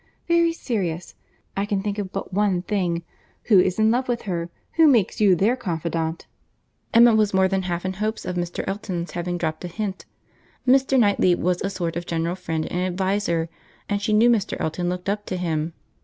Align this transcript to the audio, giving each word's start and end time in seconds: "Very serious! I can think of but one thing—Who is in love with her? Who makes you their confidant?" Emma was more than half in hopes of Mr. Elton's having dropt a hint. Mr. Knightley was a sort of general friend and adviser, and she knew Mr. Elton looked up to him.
"Very 0.27 0.51
serious! 0.51 1.13
I 1.55 1.67
can 1.67 1.83
think 1.83 1.99
of 1.99 2.11
but 2.11 2.33
one 2.33 2.63
thing—Who 2.63 3.59
is 3.59 3.77
in 3.77 3.91
love 3.91 4.07
with 4.07 4.23
her? 4.23 4.49
Who 4.71 4.87
makes 4.87 5.21
you 5.21 5.35
their 5.35 5.55
confidant?" 5.55 6.25
Emma 6.91 7.13
was 7.13 7.35
more 7.35 7.47
than 7.47 7.61
half 7.61 7.85
in 7.85 7.93
hopes 7.93 8.25
of 8.25 8.35
Mr. 8.35 8.63
Elton's 8.67 9.11
having 9.11 9.37
dropt 9.37 9.63
a 9.63 9.67
hint. 9.67 10.05
Mr. 10.67 10.97
Knightley 10.97 11.35
was 11.35 11.61
a 11.61 11.69
sort 11.69 11.95
of 11.95 12.07
general 12.07 12.33
friend 12.35 12.65
and 12.71 12.81
adviser, 12.81 13.47
and 13.87 14.01
she 14.01 14.11
knew 14.11 14.31
Mr. 14.31 14.57
Elton 14.59 14.89
looked 14.89 15.07
up 15.07 15.23
to 15.27 15.37
him. 15.37 15.71